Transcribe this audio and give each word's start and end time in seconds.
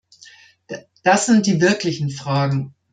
Das 1.03 1.27
sind 1.27 1.45
die 1.45 1.61
wirklichen 1.61 2.09
Fragen! 2.09 2.73